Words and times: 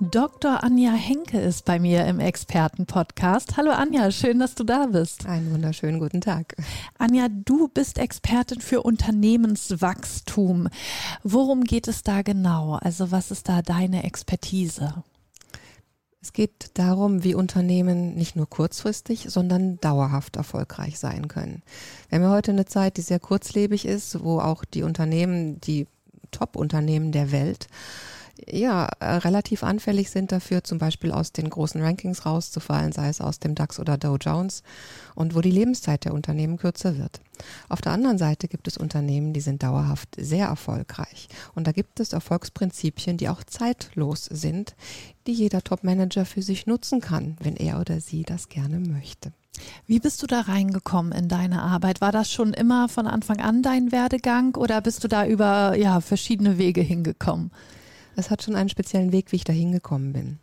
Dr. 0.00 0.64
Anja 0.64 0.92
Henke 0.92 1.38
ist 1.38 1.64
bei 1.64 1.78
mir 1.78 2.04
im 2.06 2.18
Expertenpodcast. 2.18 3.56
Hallo 3.56 3.70
Anja, 3.70 4.10
schön, 4.10 4.40
dass 4.40 4.56
du 4.56 4.64
da 4.64 4.86
bist. 4.86 5.26
Einen 5.26 5.52
wunderschönen 5.52 6.00
guten 6.00 6.20
Tag. 6.20 6.56
Anja, 6.98 7.28
du 7.28 7.68
bist 7.68 7.98
Expertin 7.98 8.60
für 8.60 8.82
Unternehmenswachstum. 8.82 10.68
Worum 11.22 11.62
geht 11.62 11.86
es 11.86 12.02
da 12.02 12.22
genau? 12.22 12.74
Also 12.74 13.12
was 13.12 13.30
ist 13.30 13.48
da 13.48 13.62
deine 13.62 14.02
Expertise? 14.02 15.04
Es 16.20 16.32
geht 16.32 16.70
darum, 16.74 17.22
wie 17.22 17.36
Unternehmen 17.36 18.14
nicht 18.14 18.34
nur 18.34 18.48
kurzfristig, 18.48 19.26
sondern 19.28 19.78
dauerhaft 19.80 20.34
erfolgreich 20.34 20.98
sein 20.98 21.28
können. 21.28 21.62
Wir 22.08 22.16
haben 22.16 22.24
ja 22.24 22.30
heute 22.30 22.50
eine 22.50 22.64
Zeit, 22.64 22.96
die 22.96 23.02
sehr 23.02 23.20
kurzlebig 23.20 23.84
ist, 23.84 24.24
wo 24.24 24.40
auch 24.40 24.64
die 24.64 24.82
Unternehmen, 24.82 25.60
die 25.60 25.86
Top-Unternehmen 26.32 27.12
der 27.12 27.30
Welt, 27.30 27.68
ja, 28.46 28.88
äh, 29.00 29.16
relativ 29.16 29.62
anfällig 29.62 30.10
sind 30.10 30.32
dafür, 30.32 30.64
zum 30.64 30.78
Beispiel 30.78 31.12
aus 31.12 31.32
den 31.32 31.48
großen 31.50 31.80
Rankings 31.80 32.26
rauszufallen, 32.26 32.92
sei 32.92 33.08
es 33.08 33.20
aus 33.20 33.38
dem 33.38 33.54
DAX 33.54 33.78
oder 33.78 33.96
Dow 33.96 34.16
Jones, 34.16 34.62
und 35.14 35.34
wo 35.34 35.40
die 35.40 35.50
Lebenszeit 35.50 36.04
der 36.04 36.14
Unternehmen 36.14 36.56
kürzer 36.56 36.98
wird. 36.98 37.20
Auf 37.68 37.80
der 37.80 37.92
anderen 37.92 38.18
Seite 38.18 38.48
gibt 38.48 38.68
es 38.68 38.76
Unternehmen, 38.76 39.32
die 39.32 39.40
sind 39.40 39.62
dauerhaft 39.62 40.08
sehr 40.16 40.46
erfolgreich. 40.46 41.28
Und 41.54 41.66
da 41.66 41.72
gibt 41.72 42.00
es 42.00 42.12
Erfolgsprinzipien, 42.12 43.16
die 43.16 43.28
auch 43.28 43.42
zeitlos 43.44 44.24
sind, 44.24 44.74
die 45.26 45.32
jeder 45.32 45.62
Top-Manager 45.62 46.24
für 46.24 46.42
sich 46.42 46.66
nutzen 46.66 47.00
kann, 47.00 47.36
wenn 47.40 47.56
er 47.56 47.80
oder 47.80 48.00
sie 48.00 48.22
das 48.22 48.48
gerne 48.48 48.78
möchte. 48.78 49.32
Wie 49.86 50.00
bist 50.00 50.22
du 50.22 50.26
da 50.26 50.40
reingekommen 50.40 51.12
in 51.12 51.28
deine 51.28 51.62
Arbeit? 51.62 52.00
War 52.00 52.12
das 52.12 52.30
schon 52.30 52.52
immer 52.52 52.88
von 52.88 53.06
Anfang 53.06 53.40
an 53.40 53.62
dein 53.62 53.92
Werdegang 53.92 54.56
oder 54.56 54.80
bist 54.80 55.04
du 55.04 55.08
da 55.08 55.26
über 55.26 55.76
ja, 55.76 56.00
verschiedene 56.00 56.58
Wege 56.58 56.80
hingekommen? 56.80 57.52
Es 58.16 58.30
hat 58.30 58.42
schon 58.42 58.56
einen 58.56 58.68
speziellen 58.68 59.12
Weg, 59.12 59.32
wie 59.32 59.36
ich 59.36 59.44
da 59.44 59.52
hingekommen 59.52 60.12
bin. 60.12 60.38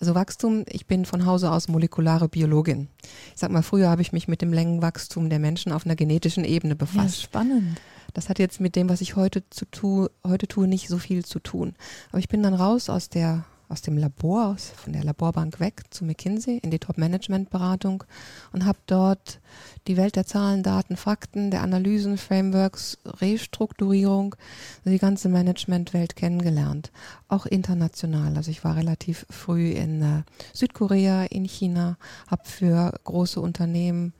Also 0.00 0.14
Wachstum, 0.14 0.64
ich 0.68 0.86
bin 0.86 1.04
von 1.04 1.26
Hause 1.26 1.50
aus 1.52 1.68
molekulare 1.68 2.28
Biologin. 2.28 2.88
Ich 3.34 3.40
sag 3.40 3.50
mal, 3.50 3.62
früher 3.62 3.88
habe 3.88 4.02
ich 4.02 4.12
mich 4.12 4.26
mit 4.26 4.42
dem 4.42 4.52
Längenwachstum 4.52 5.30
der 5.30 5.38
Menschen 5.38 5.70
auf 5.70 5.84
einer 5.84 5.94
genetischen 5.94 6.44
Ebene 6.44 6.74
befasst. 6.74 7.18
Ja, 7.18 7.24
spannend. 7.24 7.80
Das 8.12 8.28
hat 8.28 8.38
jetzt 8.38 8.60
mit 8.60 8.74
dem, 8.74 8.88
was 8.88 9.00
ich 9.00 9.16
heute 9.16 9.48
zu 9.50 9.64
tue, 9.66 10.10
heute 10.26 10.48
tue, 10.48 10.66
nicht 10.66 10.88
so 10.88 10.98
viel 10.98 11.24
zu 11.24 11.38
tun. 11.38 11.74
Aber 12.10 12.18
ich 12.18 12.28
bin 12.28 12.42
dann 12.42 12.54
raus 12.54 12.90
aus 12.90 13.08
der 13.08 13.44
aus 13.72 13.80
dem 13.80 13.96
Labor, 13.96 14.48
aus, 14.48 14.70
von 14.76 14.92
der 14.92 15.02
Laborbank 15.02 15.58
weg 15.58 15.82
zu 15.90 16.04
McKinsey 16.04 16.58
in 16.58 16.70
die 16.70 16.78
Top-Management-Beratung 16.78 18.04
und 18.52 18.66
habe 18.66 18.78
dort 18.86 19.40
die 19.88 19.96
Welt 19.96 20.14
der 20.14 20.26
Zahlen, 20.26 20.62
Daten, 20.62 20.96
Fakten, 20.96 21.50
der 21.50 21.62
Analysen, 21.62 22.18
Frameworks, 22.18 22.98
Restrukturierung, 23.04 24.36
die 24.84 24.98
ganze 24.98 25.30
Management-Welt 25.30 26.16
kennengelernt. 26.16 26.92
Auch 27.28 27.46
international. 27.46 28.36
Also 28.36 28.50
ich 28.50 28.62
war 28.62 28.76
relativ 28.76 29.26
früh 29.30 29.70
in 29.70 30.02
äh, 30.02 30.22
Südkorea, 30.52 31.24
in 31.24 31.46
China, 31.46 31.96
habe 32.30 32.44
für 32.44 32.92
große 33.04 33.40
Unternehmen 33.40 34.12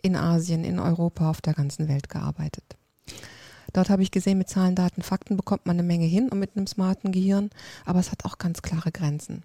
in 0.00 0.16
Asien, 0.16 0.64
in 0.64 0.78
Europa, 0.78 1.28
auf 1.28 1.42
der 1.42 1.54
ganzen 1.54 1.88
Welt 1.88 2.08
gearbeitet. 2.08 2.76
Dort 3.76 3.90
habe 3.90 4.02
ich 4.02 4.10
gesehen, 4.10 4.38
mit 4.38 4.48
Zahlen, 4.48 4.74
Daten, 4.74 5.02
Fakten 5.02 5.36
bekommt 5.36 5.66
man 5.66 5.76
eine 5.76 5.86
Menge 5.86 6.06
hin 6.06 6.30
und 6.30 6.38
mit 6.38 6.56
einem 6.56 6.66
smarten 6.66 7.12
Gehirn, 7.12 7.50
aber 7.84 8.00
es 8.00 8.10
hat 8.10 8.24
auch 8.24 8.38
ganz 8.38 8.62
klare 8.62 8.90
Grenzen. 8.90 9.42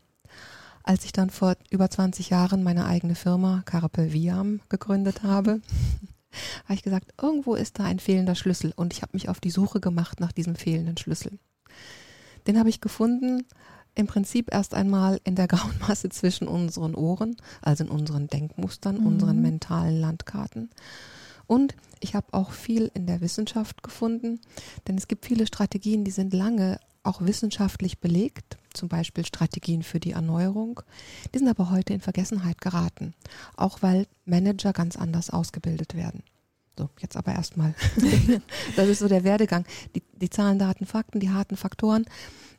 Als 0.84 1.04
ich 1.04 1.12
dann 1.12 1.30
vor 1.30 1.58
über 1.70 1.90
20 1.90 2.30
Jahren 2.30 2.64
meine 2.64 2.86
eigene 2.86 3.16
Firma 3.16 3.62
Carpe 3.66 4.14
Viam 4.14 4.62
gegründet 4.70 5.24
habe, 5.24 5.60
habe 6.64 6.74
ich 6.76 6.82
gesagt, 6.82 7.12
irgendwo 7.22 7.56
ist 7.56 7.78
da 7.78 7.84
ein 7.84 8.00
fehlender 8.00 8.36
Schlüssel 8.36 8.72
und 8.74 8.94
ich 8.94 9.02
habe 9.02 9.12
mich 9.16 9.28
auf 9.28 9.42
die 9.42 9.52
Suche 9.52 9.82
gemacht 9.82 10.22
nach 10.22 10.32
diesem 10.32 10.56
fehlenden 10.56 10.96
Schlüssel. 10.96 11.38
Den 12.48 12.58
habe 12.58 12.70
ich 12.70 12.80
gefunden, 12.80 13.46
im 13.96 14.08
Prinzip 14.08 14.54
erst 14.54 14.76
einmal 14.76 15.20
in 15.26 15.36
der 15.36 15.48
grauen 15.50 15.78
Masse 15.86 16.08
zwischen 16.08 16.48
unseren 16.48 16.96
Ohren, 16.96 17.36
also 17.62 17.84
in 17.84 17.90
unseren 17.90 18.28
Denkmustern, 18.28 19.02
mhm. 19.02 19.08
unseren 19.08 19.42
mentalen 19.42 20.00
Landkarten. 20.00 20.70
Und 21.48 21.76
ich 22.00 22.16
habe 22.16 22.28
auch 22.32 22.52
viel 22.52 22.92
in 22.94 23.08
der 23.08 23.22
Wissenschaft 23.22 23.84
gefunden, 23.84 24.40
denn 24.88 24.98
es 24.98 25.08
gibt 25.08 25.26
viele 25.26 25.48
Strategien, 25.48 26.04
die 26.04 26.12
sind 26.12 26.34
lange 26.34 26.80
auch 27.04 27.22
wissenschaftlich 27.22 28.00
belegt, 28.00 28.58
zum 28.74 28.88
Beispiel 28.88 29.26
Strategien 29.26 29.84
für 29.84 30.00
die 30.00 30.12
Erneuerung. 30.12 30.82
Die 31.34 31.40
sind 31.40 31.48
aber 31.48 31.72
heute 31.72 31.94
in 31.94 32.00
Vergessenheit 32.00 32.62
geraten, 32.62 33.14
auch 33.56 33.82
weil 33.82 34.08
Manager 34.26 34.72
ganz 34.74 34.96
anders 34.96 35.30
ausgebildet 35.30 35.96
werden. 35.96 36.24
So, 36.78 36.90
jetzt 37.00 37.18
aber 37.18 37.34
erstmal. 37.34 37.76
das 38.76 38.88
ist 38.88 39.00
so 39.00 39.08
der 39.08 39.24
Werdegang. 39.24 39.66
Die, 39.96 40.04
die 40.14 40.30
Zahlen, 40.30 40.58
Daten, 40.58 40.86
Fakten, 40.86 41.20
die 41.20 41.30
harten 41.30 41.58
Faktoren 41.58 42.06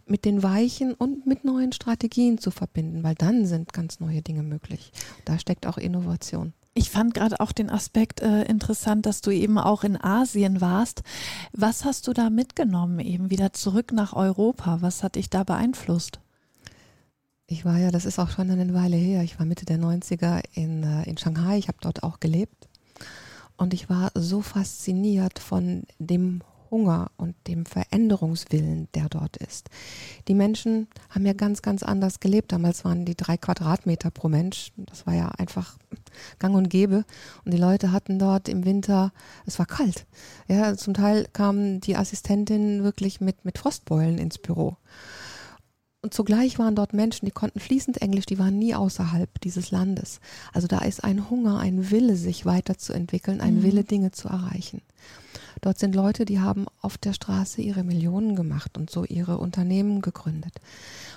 mit 0.06 0.24
den 0.24 0.42
weichen 0.42 0.94
und 0.94 1.26
mit 1.26 1.44
neuen 1.44 1.72
Strategien 1.72 2.38
zu 2.38 2.50
verbinden, 2.50 3.02
weil 3.02 3.14
dann 3.14 3.46
sind 3.46 3.72
ganz 3.72 4.00
neue 4.00 4.20
Dinge 4.20 4.42
möglich. 4.42 4.92
Da 5.24 5.38
steckt 5.38 5.66
auch 5.66 5.78
Innovation. 5.78 6.52
Ich 6.74 6.90
fand 6.90 7.12
gerade 7.12 7.40
auch 7.40 7.52
den 7.52 7.68
Aspekt 7.68 8.20
äh, 8.22 8.44
interessant, 8.44 9.04
dass 9.04 9.20
du 9.20 9.30
eben 9.30 9.58
auch 9.58 9.84
in 9.84 10.02
Asien 10.02 10.60
warst. 10.62 11.02
Was 11.52 11.84
hast 11.84 12.08
du 12.08 12.14
da 12.14 12.30
mitgenommen, 12.30 12.98
eben 13.00 13.30
wieder 13.30 13.52
zurück 13.52 13.92
nach 13.92 14.14
Europa? 14.14 14.78
Was 14.80 15.02
hat 15.02 15.16
dich 15.16 15.28
da 15.28 15.44
beeinflusst? 15.44 16.20
Ich 17.46 17.66
war 17.66 17.76
ja, 17.76 17.90
das 17.90 18.06
ist 18.06 18.18
auch 18.18 18.30
schon 18.30 18.50
eine 18.50 18.72
Weile 18.72 18.96
her, 18.96 19.22
ich 19.22 19.38
war 19.38 19.44
Mitte 19.44 19.66
der 19.66 19.78
90er 19.78 20.42
in, 20.54 20.82
äh, 20.84 21.02
in 21.02 21.18
Shanghai, 21.18 21.58
ich 21.58 21.68
habe 21.68 21.78
dort 21.82 22.02
auch 22.02 22.18
gelebt. 22.20 22.68
Und 23.58 23.74
ich 23.74 23.90
war 23.90 24.10
so 24.14 24.40
fasziniert 24.40 25.38
von 25.38 25.84
dem 25.98 26.40
Hunger 26.72 27.12
und 27.18 27.36
dem 27.46 27.66
Veränderungswillen, 27.66 28.88
der 28.94 29.08
dort 29.08 29.36
ist. 29.36 29.68
Die 30.26 30.34
Menschen 30.34 30.88
haben 31.10 31.26
ja 31.26 31.34
ganz, 31.34 31.62
ganz 31.62 31.84
anders 31.84 32.18
gelebt. 32.18 32.50
Damals 32.50 32.84
waren 32.84 33.04
die 33.04 33.14
drei 33.14 33.36
Quadratmeter 33.36 34.10
pro 34.10 34.28
Mensch. 34.28 34.72
Das 34.76 35.06
war 35.06 35.14
ja 35.14 35.28
einfach 35.28 35.78
gang 36.40 36.56
und 36.56 36.70
gäbe. 36.70 37.04
Und 37.44 37.54
die 37.54 37.58
Leute 37.58 37.92
hatten 37.92 38.18
dort 38.18 38.48
im 38.48 38.64
Winter, 38.64 39.12
es 39.46 39.58
war 39.58 39.66
kalt. 39.66 40.06
Ja, 40.48 40.76
zum 40.76 40.94
Teil 40.94 41.28
kamen 41.32 41.80
die 41.80 41.96
Assistentinnen 41.96 42.82
wirklich 42.82 43.20
mit, 43.20 43.44
mit 43.44 43.58
Frostbeulen 43.58 44.18
ins 44.18 44.38
Büro. 44.38 44.78
Und 46.04 46.12
zugleich 46.12 46.58
waren 46.58 46.74
dort 46.74 46.94
Menschen, 46.94 47.26
die 47.26 47.32
konnten 47.32 47.60
fließend 47.60 48.02
Englisch, 48.02 48.26
die 48.26 48.38
waren 48.38 48.58
nie 48.58 48.74
außerhalb 48.74 49.40
dieses 49.40 49.70
Landes. 49.70 50.20
Also 50.52 50.66
da 50.66 50.78
ist 50.78 51.04
ein 51.04 51.30
Hunger, 51.30 51.58
ein 51.58 51.92
Wille, 51.92 52.16
sich 52.16 52.44
weiterzuentwickeln, 52.44 53.40
ein 53.40 53.58
mhm. 53.58 53.62
Wille, 53.62 53.84
Dinge 53.84 54.10
zu 54.10 54.26
erreichen. 54.26 54.82
Dort 55.62 55.78
sind 55.78 55.94
Leute, 55.94 56.24
die 56.24 56.40
haben 56.40 56.66
auf 56.80 56.98
der 56.98 57.12
Straße 57.12 57.62
ihre 57.62 57.84
Millionen 57.84 58.34
gemacht 58.34 58.76
und 58.76 58.90
so 58.90 59.04
ihre 59.04 59.38
Unternehmen 59.38 60.02
gegründet. 60.02 60.52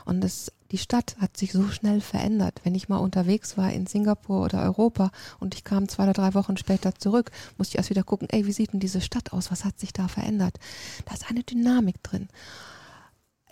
Und 0.06 0.22
das, 0.22 0.51
die 0.72 0.78
Stadt 0.78 1.17
hat 1.19 1.35
sich 1.35 1.51
so 1.51 1.67
schnell 1.69 2.00
verändert. 2.00 2.61
Wenn 2.63 2.75
ich 2.75 2.88
mal 2.88 3.00
unterwegs 3.00 3.57
war 3.57 3.73
in 3.73 3.88
Singapur 3.88 4.45
oder 4.45 4.61
Europa 4.61 5.11
und 5.39 5.56
ich 5.56 5.63
kam 5.63 5.89
zwei 5.89 6.03
oder 6.03 6.13
drei 6.13 6.35
Wochen 6.35 6.57
später 6.57 6.94
zurück, 6.94 7.31
musste 7.57 7.73
ich 7.73 7.78
erst 7.79 7.89
wieder 7.89 8.03
gucken, 8.03 8.28
ey, 8.29 8.45
wie 8.45 8.53
sieht 8.53 8.72
denn 8.72 8.79
diese 8.79 9.01
Stadt 9.01 9.33
aus? 9.33 9.50
Was 9.50 9.66
hat 9.66 9.79
sich 9.79 9.94
da 9.94 10.07
verändert? 10.07 10.59
Da 11.06 11.16
ist 11.16 11.29
eine 11.29 11.44
Dynamik 11.44 12.01
drin 12.03 12.29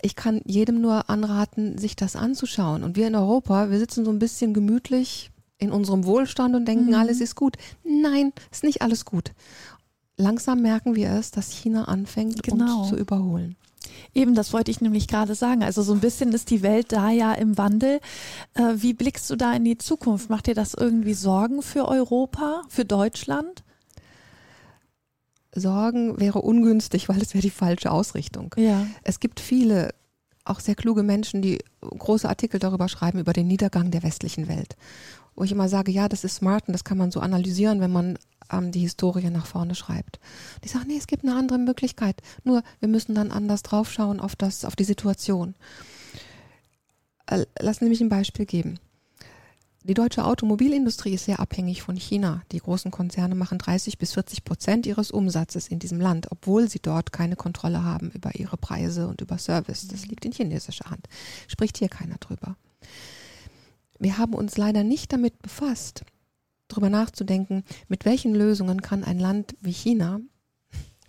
ich 0.02 0.16
kann 0.16 0.42
jedem 0.44 0.82
nur 0.82 1.08
anraten, 1.08 1.78
sich 1.78 1.96
das 1.96 2.14
anzuschauen. 2.14 2.84
Und 2.84 2.94
wir 2.94 3.06
in 3.06 3.14
Europa, 3.14 3.70
wir 3.70 3.78
sitzen 3.78 4.04
so 4.04 4.10
ein 4.10 4.18
bisschen 4.18 4.52
gemütlich 4.52 5.30
in 5.56 5.72
unserem 5.72 6.04
Wohlstand 6.04 6.54
und 6.54 6.66
denken, 6.66 6.88
mhm. 6.88 6.94
alles 6.94 7.20
ist 7.20 7.36
gut. 7.36 7.56
Nein, 7.84 8.32
ist 8.50 8.64
nicht 8.64 8.82
alles 8.82 9.04
gut. 9.04 9.32
Langsam 10.16 10.62
merken 10.62 10.94
wir 10.94 11.10
es, 11.10 11.30
dass 11.30 11.50
China 11.50 11.84
anfängt, 11.84 12.42
genau. 12.42 12.80
uns 12.80 12.90
zu 12.90 12.96
überholen. 12.96 13.56
Eben, 14.14 14.34
das 14.34 14.52
wollte 14.52 14.70
ich 14.70 14.80
nämlich 14.80 15.08
gerade 15.08 15.34
sagen. 15.34 15.62
Also 15.62 15.82
so 15.82 15.92
ein 15.92 16.00
bisschen 16.00 16.32
ist 16.32 16.50
die 16.50 16.62
Welt 16.62 16.92
da 16.92 17.10
ja 17.10 17.32
im 17.32 17.58
Wandel. 17.58 18.00
Äh, 18.54 18.74
wie 18.76 18.94
blickst 18.94 19.28
du 19.30 19.36
da 19.36 19.52
in 19.54 19.64
die 19.64 19.78
Zukunft? 19.78 20.30
Macht 20.30 20.46
dir 20.46 20.54
das 20.54 20.74
irgendwie 20.74 21.14
Sorgen 21.14 21.62
für 21.62 21.88
Europa, 21.88 22.62
für 22.68 22.84
Deutschland? 22.84 23.64
Sorgen 25.54 26.18
wäre 26.20 26.42
ungünstig, 26.42 27.08
weil 27.08 27.20
es 27.20 27.34
wäre 27.34 27.42
die 27.42 27.50
falsche 27.50 27.90
Ausrichtung. 27.90 28.54
Ja. 28.56 28.86
Es 29.02 29.20
gibt 29.20 29.40
viele, 29.40 29.94
auch 30.44 30.60
sehr 30.60 30.74
kluge 30.74 31.02
Menschen, 31.02 31.42
die 31.42 31.58
große 31.80 32.28
Artikel 32.28 32.58
darüber 32.58 32.88
schreiben, 32.88 33.18
über 33.18 33.32
den 33.32 33.46
Niedergang 33.46 33.90
der 33.90 34.02
westlichen 34.02 34.48
Welt. 34.48 34.76
Wo 35.36 35.44
ich 35.44 35.52
immer 35.52 35.68
sage, 35.68 35.90
ja, 35.90 36.08
das 36.08 36.24
ist 36.24 36.36
smart 36.36 36.68
und 36.68 36.72
das 36.72 36.84
kann 36.84 36.98
man 36.98 37.10
so 37.10 37.20
analysieren, 37.20 37.80
wenn 37.80 37.92
man 37.92 38.18
ähm, 38.50 38.72
die 38.72 38.80
Historie 38.80 39.30
nach 39.30 39.46
vorne 39.46 39.74
schreibt. 39.74 40.18
Die 40.62 40.68
sagen, 40.68 40.86
nee, 40.88 40.96
es 40.96 41.06
gibt 41.06 41.24
eine 41.24 41.36
andere 41.36 41.58
Möglichkeit. 41.58 42.20
Nur 42.44 42.62
wir 42.80 42.88
müssen 42.88 43.14
dann 43.14 43.30
anders 43.30 43.62
draufschauen 43.62 44.20
auf 44.20 44.36
das, 44.36 44.64
auf 44.64 44.76
die 44.76 44.84
Situation. 44.84 45.54
Äh, 47.26 47.44
lassen 47.58 47.84
Sie 47.84 47.90
mich 47.90 48.00
ein 48.00 48.08
Beispiel 48.08 48.46
geben. 48.46 48.78
die 49.86 49.94
deutsche 49.94 50.24
Automobilindustrie 50.24 51.12
ist 51.12 51.26
sehr 51.26 51.40
abhängig 51.40 51.82
von 51.82 51.96
China. 51.96 52.42
Die 52.52 52.58
großen 52.58 52.90
Konzerne 52.90 53.34
machen 53.34 53.58
30 53.58 53.98
bis 53.98 54.12
40 54.14 54.44
Prozent 54.44 54.86
ihres 54.86 55.10
Umsatzes 55.10 55.68
in 55.68 55.78
diesem 55.78 56.00
Land, 56.00 56.30
obwohl 56.30 56.70
sie 56.70 56.80
dort 56.80 57.12
keine 57.12 57.36
Kontrolle 57.36 57.84
haben 57.84 58.10
über 58.10 58.34
ihre 58.34 58.56
Preise 58.56 59.08
und 59.08 59.20
über 59.20 59.36
Service. 59.36 59.88
Das 59.88 60.06
liegt 60.06 60.24
in 60.24 60.32
chinesischer 60.32 60.90
Hand. 60.90 61.06
Spricht 61.48 61.76
hier 61.76 61.88
keiner 61.88 62.16
drüber. 62.16 62.56
Wir 63.98 64.18
haben 64.18 64.34
uns 64.34 64.56
leider 64.56 64.84
nicht 64.84 65.12
damit 65.12 65.40
befasst, 65.40 66.04
darüber 66.68 66.90
nachzudenken, 66.90 67.64
mit 67.88 68.04
welchen 68.04 68.34
Lösungen 68.34 68.82
kann 68.82 69.04
ein 69.04 69.18
Land 69.18 69.56
wie 69.60 69.72
China 69.72 70.20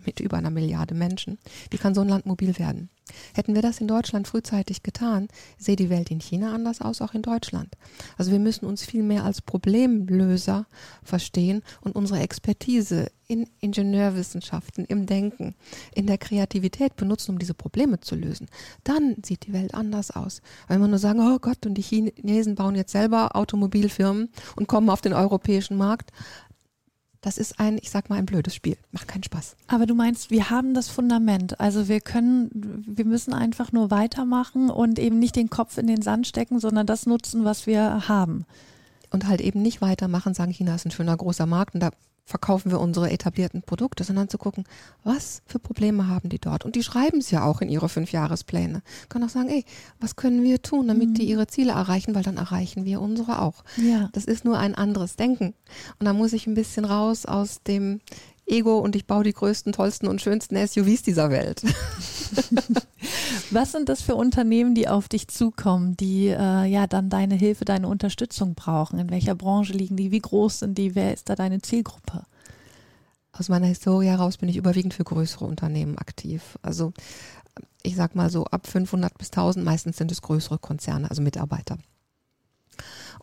mit 0.05 0.19
über 0.19 0.37
einer 0.37 0.49
Milliarde 0.49 0.95
Menschen. 0.95 1.37
Wie 1.69 1.77
kann 1.77 1.95
so 1.95 2.01
ein 2.01 2.09
Land 2.09 2.25
mobil 2.25 2.57
werden? 2.57 2.89
Hätten 3.33 3.53
wir 3.53 3.61
das 3.61 3.79
in 3.79 3.87
Deutschland 3.87 4.27
frühzeitig 4.27 4.81
getan, 4.81 5.27
sähe 5.57 5.75
die 5.75 5.91
Welt 5.91 6.09
in 6.09 6.19
China 6.19 6.53
anders 6.53 6.81
aus, 6.81 7.01
auch 7.01 7.13
in 7.13 7.21
Deutschland. 7.21 7.75
Also 8.17 8.31
wir 8.31 8.39
müssen 8.39 8.65
uns 8.65 8.83
viel 8.83 9.03
mehr 9.03 9.23
als 9.23 9.41
Problemlöser 9.41 10.65
verstehen 11.03 11.61
und 11.81 11.95
unsere 11.95 12.19
Expertise 12.19 13.11
in 13.27 13.47
Ingenieurwissenschaften, 13.59 14.85
im 14.85 15.05
Denken, 15.05 15.55
in 15.93 16.07
der 16.07 16.17
Kreativität 16.17 16.95
benutzen, 16.95 17.31
um 17.31 17.39
diese 17.39 17.53
Probleme 17.53 17.99
zu 17.99 18.15
lösen. 18.15 18.47
Dann 18.83 19.17
sieht 19.23 19.47
die 19.47 19.53
Welt 19.53 19.73
anders 19.73 20.11
aus. 20.11 20.41
Wenn 20.67 20.79
wir 20.79 20.87
nur 20.87 20.99
sagen, 20.99 21.19
oh 21.19 21.39
Gott, 21.39 21.65
und 21.65 21.75
die 21.75 21.81
Chinesen 21.81 22.55
bauen 22.55 22.75
jetzt 22.75 22.91
selber 22.91 23.35
Automobilfirmen 23.35 24.29
und 24.55 24.67
kommen 24.67 24.89
auf 24.89 25.01
den 25.01 25.13
europäischen 25.13 25.77
Markt, 25.77 26.11
das 27.25 27.39
ist 27.39 27.59
ein, 27.59 27.79
ich 27.81 27.89
sag 27.89 28.11
mal, 28.11 28.17
ein 28.17 28.27
blödes 28.27 28.53
Spiel. 28.53 28.77
Macht 28.91 29.07
keinen 29.07 29.23
Spaß. 29.23 29.55
Aber 29.65 29.87
du 29.87 29.95
meinst, 29.95 30.29
wir 30.29 30.51
haben 30.51 30.75
das 30.75 30.89
Fundament. 30.89 31.59
Also 31.59 31.87
wir 31.87 31.99
können, 31.99 32.83
wir 32.85 33.03
müssen 33.03 33.33
einfach 33.33 33.71
nur 33.71 33.89
weitermachen 33.89 34.69
und 34.69 34.99
eben 34.99 35.17
nicht 35.17 35.35
den 35.35 35.49
Kopf 35.49 35.79
in 35.79 35.87
den 35.87 36.03
Sand 36.03 36.27
stecken, 36.27 36.59
sondern 36.59 36.85
das 36.85 37.07
nutzen, 37.07 37.43
was 37.43 37.65
wir 37.65 38.07
haben. 38.07 38.45
Und 39.09 39.27
halt 39.27 39.41
eben 39.41 39.63
nicht 39.63 39.81
weitermachen, 39.81 40.35
sagen, 40.35 40.51
China 40.51 40.75
ist 40.75 40.85
ein 40.85 40.91
schöner 40.91 41.17
großer 41.17 41.47
Markt 41.47 41.73
und 41.73 41.79
da 41.79 41.89
verkaufen 42.25 42.71
wir 42.71 42.79
unsere 42.79 43.11
etablierten 43.11 43.61
Produkte, 43.61 44.03
sondern 44.03 44.29
zu 44.29 44.39
gucken, 44.39 44.65
was 45.03 45.43
für 45.45 45.59
Probleme 45.59 46.07
haben 46.07 46.29
die 46.29 46.39
dort. 46.39 46.65
Und 46.65 46.75
die 46.75 46.83
schreiben 46.83 47.19
es 47.19 47.29
ja 47.29 47.45
auch 47.45 47.61
in 47.61 47.69
ihre 47.69 47.87
Fünfjahrespläne. 47.87 48.81
Kann 49.09 49.23
auch 49.23 49.29
sagen, 49.29 49.49
ey, 49.49 49.63
was 49.99 50.15
können 50.15 50.43
wir 50.43 50.61
tun, 50.61 50.87
damit 50.87 51.09
mhm. 51.09 51.13
die 51.13 51.29
ihre 51.29 51.45
Ziele 51.47 51.73
erreichen, 51.73 52.15
weil 52.15 52.23
dann 52.23 52.37
erreichen 52.37 52.83
wir 52.83 52.99
unsere 52.99 53.41
auch. 53.41 53.63
Ja. 53.77 54.09
Das 54.13 54.25
ist 54.25 54.43
nur 54.43 54.57
ein 54.57 54.73
anderes 54.73 55.15
Denken. 55.15 55.53
Und 55.99 56.05
da 56.05 56.13
muss 56.13 56.33
ich 56.33 56.47
ein 56.47 56.55
bisschen 56.55 56.85
raus 56.85 57.27
aus 57.27 57.61
dem 57.61 58.01
Ego 58.47 58.79
und 58.79 58.95
ich 58.95 59.05
baue 59.05 59.23
die 59.23 59.33
größten, 59.33 59.71
tollsten 59.71 60.07
und 60.07 60.21
schönsten 60.21 60.55
SUVs 60.55 61.03
dieser 61.03 61.29
Welt. 61.29 61.63
Was 63.51 63.71
sind 63.71 63.89
das 63.89 64.01
für 64.01 64.15
Unternehmen, 64.15 64.75
die 64.75 64.87
auf 64.87 65.07
dich 65.07 65.27
zukommen, 65.27 65.95
die 65.97 66.27
äh, 66.27 66.65
ja 66.65 66.87
dann 66.87 67.09
deine 67.09 67.35
Hilfe, 67.35 67.65
deine 67.65 67.87
Unterstützung 67.87 68.55
brauchen? 68.55 68.99
In 68.99 69.09
welcher 69.09 69.35
Branche 69.35 69.73
liegen 69.73 69.97
die? 69.97 70.11
Wie 70.11 70.19
groß 70.19 70.59
sind 70.59 70.77
die? 70.77 70.95
Wer 70.95 71.13
ist 71.13 71.29
da 71.29 71.35
deine 71.35 71.61
Zielgruppe? 71.61 72.23
Aus 73.31 73.49
meiner 73.49 73.67
Historie 73.67 74.07
heraus 74.07 74.37
bin 74.37 74.49
ich 74.49 74.57
überwiegend 74.57 74.93
für 74.93 75.03
größere 75.03 75.45
Unternehmen 75.45 75.97
aktiv. 75.97 76.57
Also 76.61 76.93
ich 77.83 77.95
sag 77.95 78.15
mal 78.15 78.29
so 78.29 78.45
ab 78.45 78.67
500 78.67 79.17
bis 79.17 79.27
1000, 79.27 79.63
meistens 79.63 79.97
sind 79.97 80.11
es 80.11 80.21
größere 80.21 80.57
Konzerne, 80.57 81.09
also 81.09 81.21
Mitarbeiter. 81.21 81.77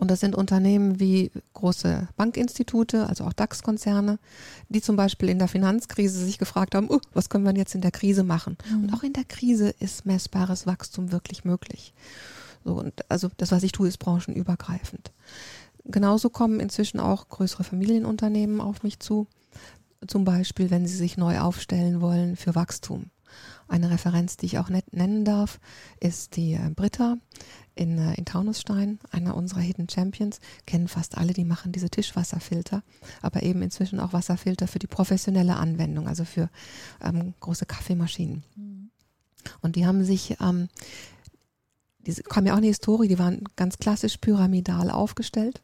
Und 0.02 0.10
das 0.10 0.18
sind 0.18 0.34
Unternehmen 0.34 0.98
wie 0.98 1.30
große 1.54 2.08
Bankinstitute, 2.16 3.06
also 3.06 3.22
auch 3.22 3.32
DAX-Konzerne, 3.32 4.18
die 4.68 4.82
zum 4.82 4.96
Beispiel 4.96 5.28
in 5.28 5.38
der 5.38 5.46
Finanzkrise 5.46 6.24
sich 6.24 6.38
gefragt 6.38 6.74
haben, 6.74 6.90
uh, 6.90 6.98
was 7.14 7.28
können 7.28 7.44
wir 7.44 7.54
jetzt 7.54 7.76
in 7.76 7.82
der 7.82 7.92
Krise 7.92 8.24
machen? 8.24 8.58
Mhm. 8.68 8.82
Und 8.82 8.94
auch 8.94 9.04
in 9.04 9.12
der 9.12 9.22
Krise 9.22 9.72
ist 9.78 10.04
messbares 10.04 10.66
Wachstum 10.66 11.12
wirklich 11.12 11.44
möglich. 11.44 11.94
So, 12.64 12.80
und 12.80 13.08
also 13.08 13.30
das, 13.36 13.52
was 13.52 13.62
ich 13.62 13.70
tue, 13.70 13.86
ist 13.86 13.98
branchenübergreifend. 13.98 15.12
Genauso 15.84 16.30
kommen 16.30 16.58
inzwischen 16.58 16.98
auch 16.98 17.28
größere 17.28 17.62
Familienunternehmen 17.62 18.60
auf 18.60 18.82
mich 18.82 18.98
zu. 18.98 19.28
Zum 20.08 20.24
Beispiel, 20.24 20.72
wenn 20.72 20.84
sie 20.84 20.96
sich 20.96 21.16
neu 21.16 21.38
aufstellen 21.38 22.00
wollen 22.00 22.34
für 22.34 22.56
Wachstum. 22.56 23.04
Eine 23.68 23.90
Referenz, 23.90 24.36
die 24.36 24.46
ich 24.46 24.58
auch 24.58 24.68
nennen 24.68 25.24
darf, 25.24 25.60
ist 26.00 26.36
die 26.36 26.54
äh, 26.54 26.70
Britta 26.74 27.16
in, 27.74 27.98
äh, 27.98 28.14
in 28.14 28.24
Taunusstein, 28.24 28.98
einer 29.10 29.36
unserer 29.36 29.60
Hidden 29.60 29.88
Champions. 29.88 30.40
Kennen 30.66 30.88
fast 30.88 31.16
alle, 31.16 31.32
die 31.32 31.44
machen 31.44 31.72
diese 31.72 31.90
Tischwasserfilter, 31.90 32.82
aber 33.22 33.42
eben 33.42 33.62
inzwischen 33.62 34.00
auch 34.00 34.12
Wasserfilter 34.12 34.66
für 34.66 34.78
die 34.78 34.86
professionelle 34.86 35.56
Anwendung, 35.56 36.08
also 36.08 36.24
für 36.24 36.50
ähm, 37.02 37.34
große 37.40 37.66
Kaffeemaschinen. 37.66 38.42
Mhm. 38.56 38.90
Und 39.60 39.76
die 39.76 39.86
haben 39.86 40.04
sich 40.04 40.36
ähm, 40.40 40.68
die 42.06 42.14
kam 42.14 42.46
ja 42.46 42.52
auch 42.52 42.58
eine 42.58 42.66
Historie, 42.66 43.08
die 43.08 43.18
waren 43.18 43.44
ganz 43.56 43.78
klassisch 43.78 44.16
pyramidal 44.18 44.90
aufgestellt 44.90 45.62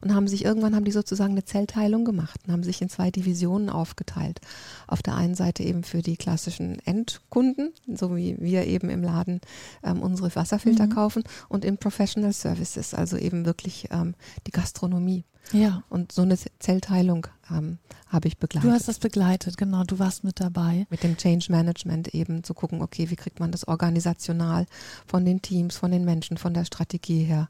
und 0.00 0.14
haben 0.14 0.28
sich 0.28 0.44
irgendwann 0.44 0.74
haben 0.74 0.84
die 0.84 0.92
sozusagen 0.92 1.32
eine 1.32 1.44
Zellteilung 1.44 2.04
gemacht 2.04 2.40
und 2.46 2.52
haben 2.52 2.62
sich 2.62 2.80
in 2.80 2.88
zwei 2.88 3.10
Divisionen 3.10 3.68
aufgeteilt. 3.68 4.40
Auf 4.86 5.02
der 5.02 5.16
einen 5.16 5.34
Seite 5.34 5.62
eben 5.62 5.82
für 5.82 6.02
die 6.02 6.16
klassischen 6.16 6.78
Endkunden, 6.86 7.72
so 7.92 8.16
wie 8.16 8.36
wir 8.40 8.66
eben 8.66 8.88
im 8.88 9.02
Laden 9.02 9.40
ähm, 9.82 10.00
unsere 10.00 10.34
Wasserfilter 10.34 10.86
mhm. 10.86 10.90
kaufen 10.90 11.24
und 11.48 11.64
in 11.64 11.76
Professional 11.76 12.32
Services, 12.32 12.94
also 12.94 13.16
eben 13.16 13.44
wirklich 13.44 13.88
ähm, 13.90 14.14
die 14.46 14.52
Gastronomie. 14.52 15.24
Ja. 15.52 15.82
Und 15.88 16.12
so 16.12 16.22
eine 16.22 16.38
Zellteilung 16.58 17.26
ähm, 17.50 17.78
habe 18.08 18.28
ich 18.28 18.38
begleitet. 18.38 18.68
Du 18.68 18.72
hast 18.72 18.88
das 18.88 18.98
begleitet, 18.98 19.56
genau. 19.56 19.84
Du 19.84 19.98
warst 19.98 20.24
mit 20.24 20.40
dabei. 20.40 20.86
Mit 20.90 21.02
dem 21.02 21.16
Change 21.16 21.46
Management 21.50 22.14
eben 22.14 22.44
zu 22.44 22.54
gucken, 22.54 22.82
okay, 22.82 23.10
wie 23.10 23.16
kriegt 23.16 23.40
man 23.40 23.52
das 23.52 23.66
organisational 23.66 24.66
von 25.06 25.24
den 25.24 25.42
Teams, 25.42 25.76
von 25.76 25.90
den 25.90 26.04
Menschen, 26.04 26.36
von 26.36 26.54
der 26.54 26.64
Strategie 26.64 27.24
her 27.24 27.48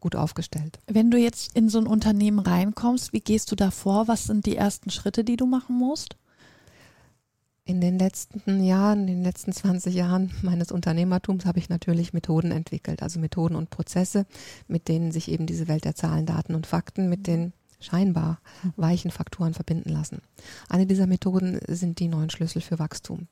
gut 0.00 0.16
aufgestellt. 0.16 0.78
Wenn 0.86 1.10
du 1.10 1.18
jetzt 1.18 1.54
in 1.54 1.68
so 1.68 1.78
ein 1.78 1.86
Unternehmen 1.86 2.40
reinkommst, 2.40 3.12
wie 3.12 3.20
gehst 3.20 3.52
du 3.52 3.56
da 3.56 3.70
vor? 3.70 4.08
Was 4.08 4.24
sind 4.24 4.46
die 4.46 4.56
ersten 4.56 4.90
Schritte, 4.90 5.24
die 5.24 5.36
du 5.36 5.46
machen 5.46 5.76
musst? 5.76 6.16
In 7.64 7.80
den 7.80 7.98
letzten 7.98 8.64
Jahren, 8.64 9.00
in 9.00 9.18
den 9.18 9.22
letzten 9.22 9.52
20 9.52 9.94
Jahren 9.94 10.32
meines 10.42 10.72
Unternehmertums 10.72 11.44
habe 11.44 11.60
ich 11.60 11.68
natürlich 11.68 12.12
Methoden 12.12 12.50
entwickelt, 12.50 13.02
also 13.02 13.20
Methoden 13.20 13.54
und 13.54 13.70
Prozesse, 13.70 14.26
mit 14.66 14.88
denen 14.88 15.12
sich 15.12 15.30
eben 15.30 15.46
diese 15.46 15.68
Welt 15.68 15.84
der 15.84 15.94
Zahlen, 15.94 16.26
Daten 16.26 16.54
und 16.54 16.66
Fakten 16.66 17.08
mit 17.08 17.26
den 17.28 17.52
scheinbar 17.80 18.40
weichen 18.76 19.10
Faktoren 19.10 19.54
verbinden 19.54 19.90
lassen. 19.90 20.22
Eine 20.68 20.86
dieser 20.86 21.06
Methoden 21.06 21.60
sind 21.68 21.98
die 21.98 22.08
neuen 22.08 22.30
Schlüssel 22.30 22.62
für 22.62 22.78
Wachstum. 22.78 23.28